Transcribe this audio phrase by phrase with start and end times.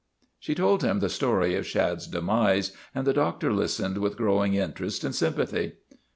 [0.39, 5.03] She told him the story of Shad's demise and the doctor listened with growing interest
[5.03, 5.73] and sympathy.